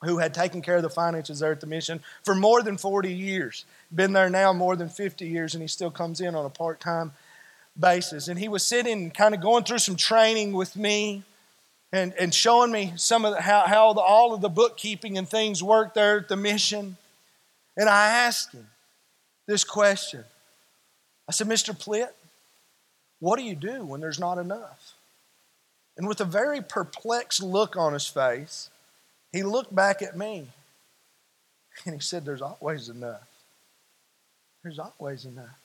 [0.02, 3.12] who had taken care of the finances there at the mission for more than 40
[3.12, 3.64] years.
[3.94, 6.80] Been there now more than 50 years, and he still comes in on a part
[6.80, 7.12] time
[7.78, 8.28] basis.
[8.28, 11.22] And he was sitting kind of going through some training with me
[11.92, 15.28] and, and showing me some of the, how, how the, all of the bookkeeping and
[15.28, 16.96] things work there at the mission.
[17.76, 18.66] And I asked him
[19.46, 20.24] this question
[21.28, 21.76] I said, Mr.
[21.76, 22.10] Plitt,
[23.20, 24.94] what do you do when there's not enough?
[25.96, 28.70] And with a very perplexed look on his face,
[29.30, 30.48] he looked back at me
[31.84, 33.28] and he said, There's always enough.
[34.62, 35.58] There's always enough.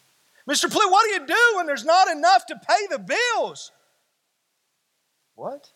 [0.50, 0.70] Mr.
[0.70, 3.72] Plitt, what do you do when there's not enough to pay the bills?
[5.36, 5.70] What?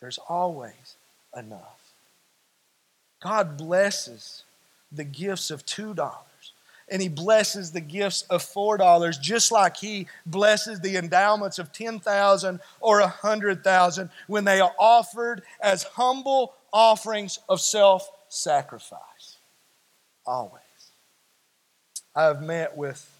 [0.00, 0.96] There's always
[1.36, 1.80] enough.
[3.22, 4.44] God blesses
[4.92, 6.12] the gifts of $2
[6.88, 12.60] and he blesses the gifts of $4 just like he blesses the endowments of 10,000
[12.80, 19.36] or 100,000 when they are offered as humble offerings of self-sacrifice.
[20.24, 20.62] Always.
[22.14, 23.10] I have met with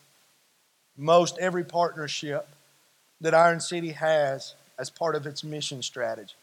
[0.96, 2.48] most every partnership
[3.20, 6.34] that Iron City has as part of its mission strategy.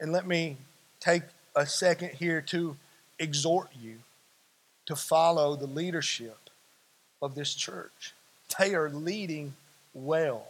[0.00, 0.56] And let me
[1.00, 1.22] take
[1.54, 2.76] a second here to
[3.18, 3.98] exhort you
[4.86, 6.38] to follow the leadership
[7.20, 8.14] of this church.
[8.58, 9.54] They are leading
[9.94, 10.48] well.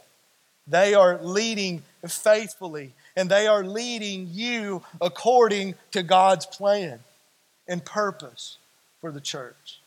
[0.67, 6.99] They are leading faithfully, and they are leading you according to God's plan
[7.67, 8.57] and purpose
[9.01, 9.79] for the church.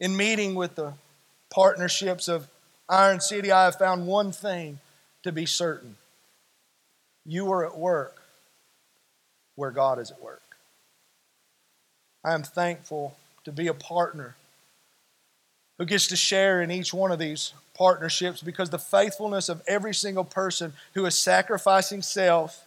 [0.00, 0.94] In meeting with the
[1.50, 2.48] partnerships of
[2.88, 4.78] Iron City, I have found one thing
[5.22, 5.96] to be certain
[7.24, 8.20] you are at work
[9.54, 10.51] where God is at work.
[12.24, 14.36] I am thankful to be a partner
[15.78, 19.94] who gets to share in each one of these partnerships because the faithfulness of every
[19.94, 22.64] single person who is sacrificing self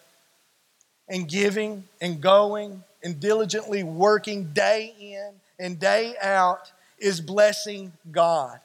[1.08, 8.60] and giving and going and diligently working day in and day out is blessing God.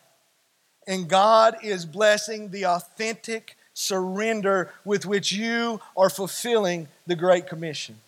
[0.89, 8.01] And God is blessing the authentic surrender with which you are fulfilling the Great Commission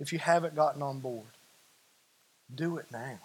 [0.00, 1.26] if you haven't gotten on board.
[2.54, 3.18] Do it now.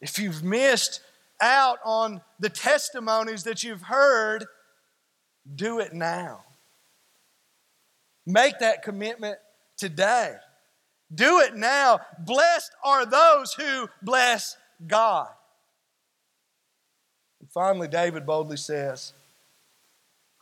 [0.00, 1.00] If you've missed
[1.40, 4.44] out on the testimonies that you've heard,
[5.54, 6.42] do it now.
[8.26, 9.38] Make that commitment
[9.76, 10.36] today.
[11.14, 12.00] Do it now.
[12.18, 14.56] Blessed are those who bless
[14.86, 15.28] God.
[17.40, 19.12] And finally, David boldly says,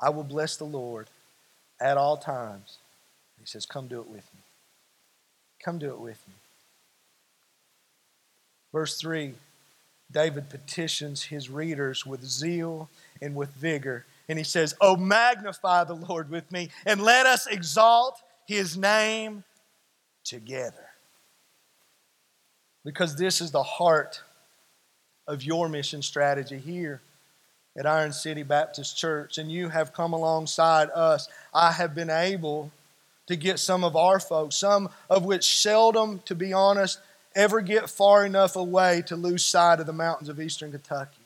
[0.00, 1.08] I will bless the Lord
[1.80, 2.78] at all times.
[3.40, 4.31] He says, Come do it with me.
[5.64, 6.34] Come do it with me.
[8.72, 9.34] Verse 3
[10.10, 12.90] David petitions his readers with zeal
[13.22, 14.04] and with vigor.
[14.28, 19.44] And he says, Oh, magnify the Lord with me, and let us exalt his name
[20.24, 20.90] together.
[22.84, 24.22] Because this is the heart
[25.26, 27.00] of your mission strategy here
[27.76, 31.28] at Iron City Baptist Church, and you have come alongside us.
[31.54, 32.70] I have been able
[33.26, 36.98] to get some of our folks, some of which seldom, to be honest,
[37.34, 41.16] ever get far enough away to lose sight of the mountains of eastern Kentucky.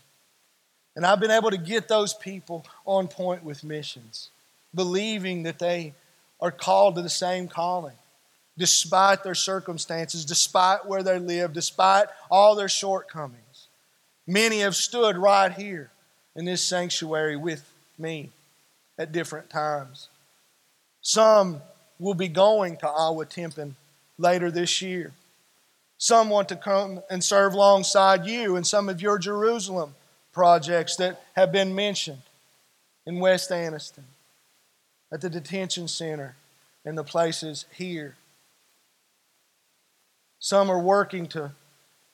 [0.95, 4.31] And I've been able to get those people on point with missions,
[4.75, 5.95] believing that they
[6.41, 7.97] are called to the same calling,
[8.57, 13.69] despite their circumstances, despite where they live, despite all their shortcomings.
[14.27, 15.91] Many have stood right here
[16.35, 17.69] in this sanctuary with
[17.99, 18.31] me
[18.99, 20.09] at different times.
[21.01, 21.61] Some
[21.99, 23.73] will be going to Ahwatukee
[24.19, 25.13] later this year.
[25.99, 29.95] Some want to come and serve alongside you in some of your Jerusalem
[30.33, 32.23] projects that have been mentioned
[33.07, 34.05] in West Anniston,
[35.11, 36.35] at the detention center,
[36.85, 38.17] and the places here.
[40.39, 41.53] Some are working to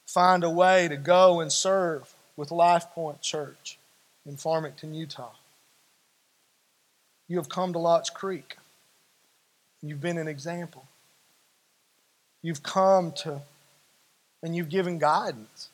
[0.07, 3.78] find a way to go and serve with Life Point Church
[4.24, 5.33] in Farmington, Utah.
[7.28, 8.57] You have come to Lotts Creek.
[9.83, 10.85] You've been an example.
[12.41, 13.41] You've come to,
[14.43, 15.70] and you've given guidance.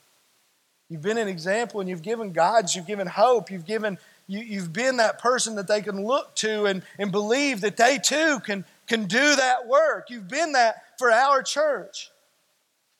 [0.89, 4.73] You've been an example and you've given guidance, you've given hope, you've given you, you've
[4.73, 8.65] been that person that they can look to and, and believe that they too can,
[8.87, 10.11] can do that work.
[10.11, 12.11] You've been that for our church.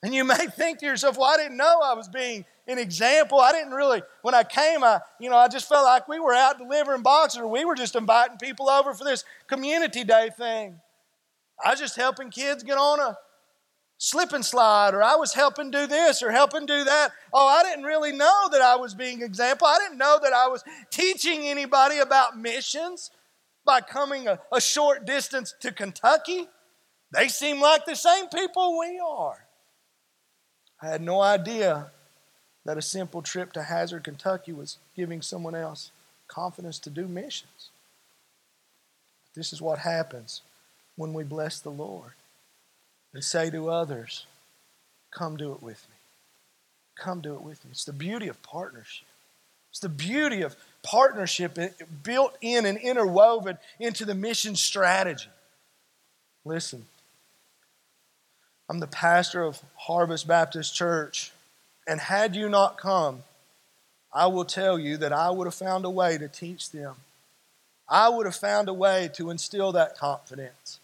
[0.01, 3.39] And you may think to yourself, well, I didn't know I was being an example.
[3.39, 6.33] I didn't really, when I came, I, you know, I just felt like we were
[6.33, 10.79] out delivering boxes or we were just inviting people over for this community day thing.
[11.63, 13.17] I was just helping kids get on a
[13.97, 17.11] slip and slide, or I was helping do this or helping do that.
[17.33, 19.67] Oh, I didn't really know that I was being example.
[19.67, 23.11] I didn't know that I was teaching anybody about missions
[23.65, 26.47] by coming a, a short distance to Kentucky.
[27.11, 29.45] They seem like the same people we are.
[30.81, 31.91] I had no idea
[32.65, 35.91] that a simple trip to Hazard, Kentucky was giving someone else
[36.29, 37.69] confidence to do missions.
[39.35, 40.41] This is what happens
[40.99, 42.11] when we bless the Lord
[43.13, 44.25] and say to others,
[45.11, 45.95] Come do it with me.
[46.97, 47.71] Come do it with me.
[47.71, 49.07] It's the beauty of partnership.
[49.71, 51.57] It's the beauty of partnership
[52.03, 55.29] built in and interwoven into the mission strategy.
[56.43, 56.83] Listen,
[58.69, 61.31] I'm the pastor of Harvest Baptist Church,
[61.87, 63.23] and had you not come,
[64.13, 66.95] I will tell you that I would have found a way to teach them.
[67.87, 70.79] I would have found a way to instill that confidence.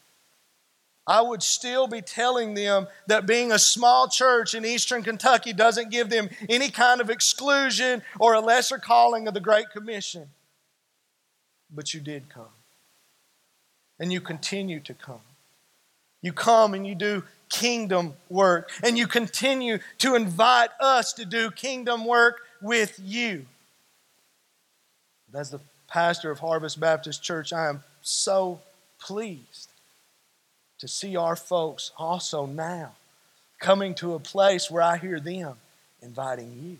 [1.08, 5.91] I would still be telling them that being a small church in eastern Kentucky doesn't
[5.91, 10.30] give them any kind of exclusion or a lesser calling of the Great Commission.
[11.70, 12.47] But you did come.
[13.99, 15.22] And you continue to come.
[16.22, 18.72] You come and you do kingdom work.
[18.84, 23.45] And you continue to invite us to do kingdom work with you.
[25.34, 28.62] As the pastor of Harvest Baptist Church, I am so
[28.99, 29.70] pleased
[30.86, 32.92] to see our folks also now
[33.60, 35.56] coming to a place where I hear them
[36.00, 36.78] inviting you.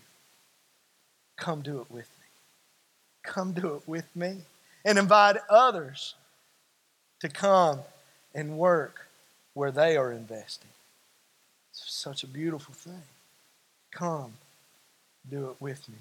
[1.36, 2.26] Come do it with me.
[3.24, 4.42] Come do it with me.
[4.84, 6.14] And invite others
[7.18, 7.80] to come
[8.32, 9.08] and work
[9.54, 10.70] where they are investing.
[11.72, 13.02] It's such a beautiful thing.
[13.90, 14.34] Come,
[15.28, 15.96] do it with me.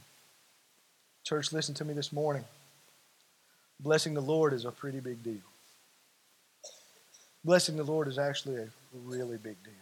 [1.23, 2.45] Church, listen to me this morning.
[3.79, 5.41] Blessing the Lord is a pretty big deal.
[7.45, 8.67] Blessing the Lord is actually a
[9.05, 9.73] really big deal.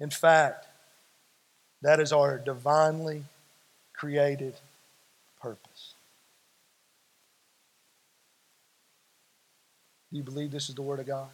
[0.00, 0.66] In fact,
[1.80, 3.22] that is our divinely
[3.92, 4.54] created
[5.40, 5.94] purpose.
[10.10, 11.28] Do you believe this is the Word of God?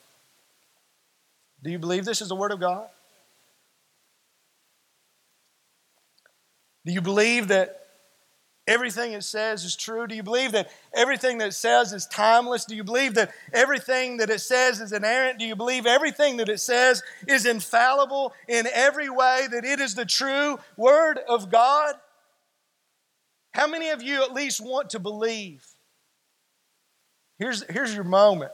[1.65, 2.89] Do you believe this is the Word of God?
[6.85, 7.82] Do you believe that
[8.67, 10.07] everything it says is true?
[10.07, 12.65] Do you believe that everything that it says is timeless?
[12.65, 15.39] Do you believe that everything that it says is inerrant?
[15.39, 19.95] Do you believe everything that it says is infallible in every way, that it is
[19.95, 21.95] the true Word of God?
[23.53, 25.67] How many of you at least want to believe?
[27.39, 28.53] Here's, here's your moment.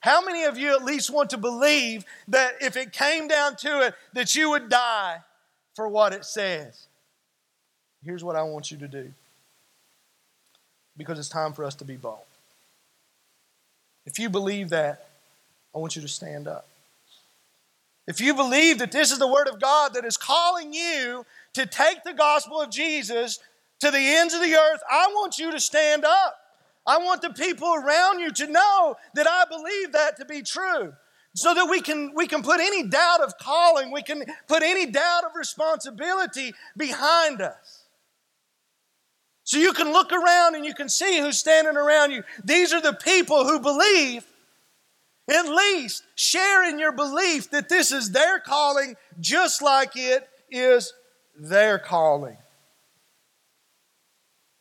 [0.00, 3.86] How many of you at least want to believe that if it came down to
[3.86, 5.18] it, that you would die
[5.74, 6.88] for what it says?
[8.04, 9.12] Here's what I want you to do
[10.96, 12.18] because it's time for us to be bold.
[14.06, 15.08] If you believe that,
[15.74, 16.68] I want you to stand up.
[18.06, 21.24] If you believe that this is the Word of God that is calling you
[21.54, 23.38] to take the gospel of Jesus
[23.80, 26.36] to the ends of the earth, I want you to stand up.
[26.86, 30.92] I want the people around you to know that I believe that to be true.
[31.34, 34.86] so that we can, we can put any doubt of calling, we can put any
[34.86, 37.83] doubt of responsibility behind us.
[39.54, 42.24] So you can look around and you can see who's standing around you.
[42.44, 44.26] These are the people who believe,
[45.30, 50.92] at least share in your belief that this is their calling just like it is
[51.38, 52.36] their calling.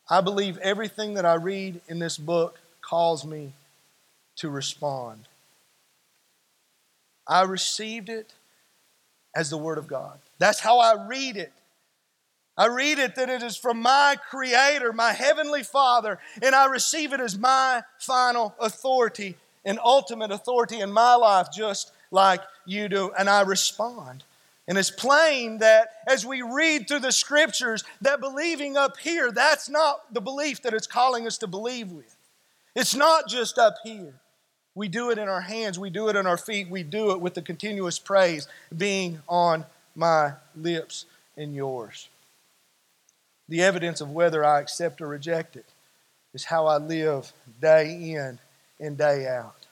[0.08, 3.54] I believe everything that I read in this book calls me
[4.36, 5.28] to respond.
[7.28, 8.32] I received it
[9.36, 10.20] as the Word of God.
[10.38, 11.52] That's how I read it.
[12.58, 17.12] I read it that it is from my Creator, my Heavenly Father, and I receive
[17.14, 19.36] it as my final authority
[19.66, 23.12] and ultimate authority in my life, just like you do.
[23.18, 24.24] And I respond.
[24.68, 29.68] And it's plain that as we read through the scriptures, that believing up here, that's
[29.68, 32.16] not the belief that it's calling us to believe with.
[32.76, 34.14] It's not just up here.
[34.76, 37.22] We do it in our hands, we do it in our feet, we do it
[37.22, 41.06] with the continuous praise being on my lips
[41.38, 42.10] and yours.
[43.50, 45.66] The evidence of whether I accept or reject it
[46.34, 47.32] is how I live
[47.62, 48.40] day in
[48.80, 49.68] and day out,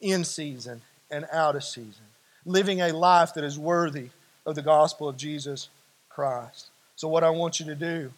[0.00, 2.04] in season and out of season,
[2.44, 4.10] living a life that is worthy
[4.46, 5.68] of the gospel of Jesus
[6.08, 6.68] Christ.
[6.96, 8.12] So, what I want you to do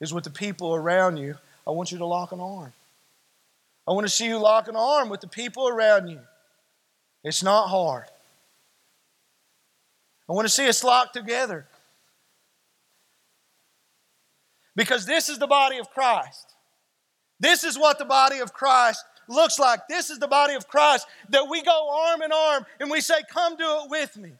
[0.00, 2.72] is with the people around you, I want you to lock an arm.
[3.86, 6.20] I want to see you lock an arm with the people around you.
[7.24, 8.04] It's not hard.
[10.28, 11.66] I want to see us lock together.
[14.78, 16.54] Because this is the body of Christ.
[17.40, 19.80] This is what the body of Christ looks like.
[19.88, 23.16] This is the body of Christ that we go arm in arm and we say,
[23.28, 24.34] Come do it with me.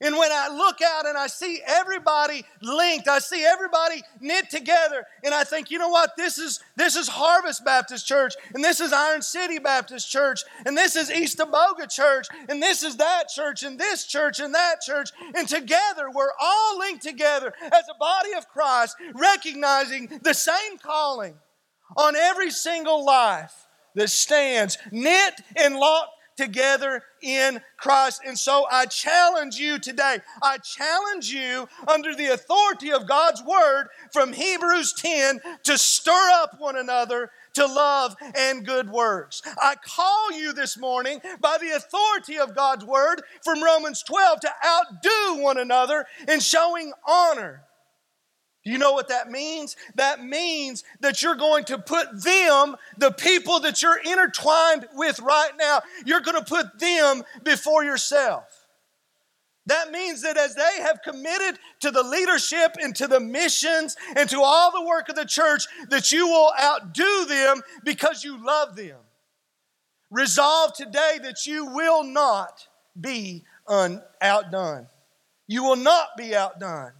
[0.00, 5.06] And when I look out and I see everybody linked, I see everybody knit together,
[5.24, 6.10] and I think, you know what?
[6.18, 10.76] This is this is Harvest Baptist Church, and this is Iron City Baptist Church, and
[10.76, 15.10] this is Eastaboga Church, and this is that church, and this church, and that church,
[15.34, 21.36] and together we're all linked together as a body of Christ, recognizing the same calling
[21.96, 28.22] on every single life that stands knit and locked together in Christ.
[28.26, 30.18] And so I challenge you today.
[30.42, 36.58] I challenge you under the authority of God's word from Hebrews 10 to stir up
[36.58, 39.42] one another to love and good works.
[39.60, 44.50] I call you this morning by the authority of God's word from Romans 12 to
[44.64, 47.62] outdo one another in showing honor
[48.66, 49.76] you know what that means?
[49.94, 55.52] That means that you're going to put them, the people that you're intertwined with right
[55.56, 58.66] now, you're going to put them before yourself.
[59.66, 64.28] That means that as they have committed to the leadership and to the missions and
[64.30, 68.74] to all the work of the church, that you will outdo them because you love
[68.74, 68.98] them.
[70.10, 72.66] Resolve today that you will not
[73.00, 74.88] be un- outdone.
[75.46, 76.92] You will not be outdone.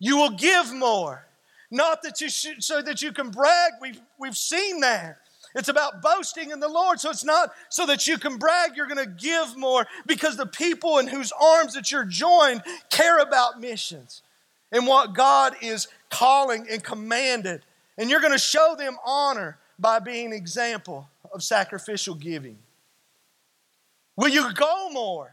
[0.00, 1.26] You will give more.
[1.70, 3.74] Not that you should, so that you can brag.
[3.80, 5.18] We've, we've seen that.
[5.54, 6.98] It's about boasting in the Lord.
[6.98, 10.46] So it's not so that you can brag, you're going to give more because the
[10.46, 14.22] people in whose arms that you're joined care about missions
[14.72, 17.62] and what God is calling and commanded.
[17.98, 22.58] And you're going to show them honor by being an example of sacrificial giving.
[24.16, 25.32] Will you go more?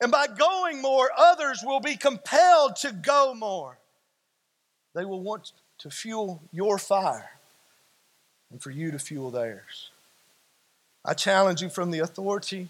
[0.00, 3.78] And by going more, others will be compelled to go more.
[4.94, 7.32] They will want to fuel your fire
[8.50, 9.90] and for you to fuel theirs.
[11.04, 12.68] I challenge you from the authority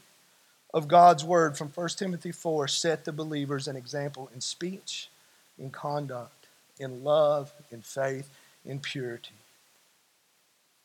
[0.73, 5.09] of God's word from 1 Timothy 4 set the believers an example in speech,
[5.59, 6.47] in conduct,
[6.79, 8.31] in love, in faith,
[8.65, 9.35] in purity.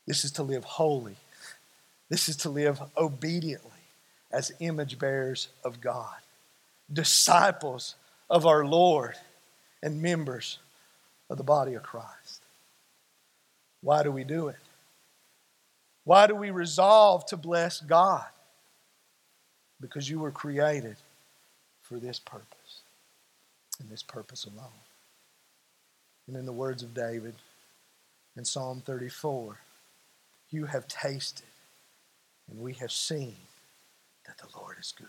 [0.06, 1.16] This is to live holy.
[2.08, 3.70] This is to live obediently
[4.30, 6.16] as image bearers of God
[6.94, 7.96] disciples
[8.30, 9.14] of our Lord
[9.82, 10.58] and members
[11.28, 12.42] of the body of Christ.
[13.82, 14.56] Why do we do it?
[16.04, 18.24] Why do we resolve to bless God?
[19.80, 20.96] Because you were created
[21.82, 22.80] for this purpose
[23.80, 24.80] and this purpose alone.
[26.26, 27.34] And in the words of David
[28.36, 29.58] in Psalm 34,
[30.50, 31.46] you have tasted
[32.50, 33.36] and we have seen
[34.26, 35.08] that the Lord is good.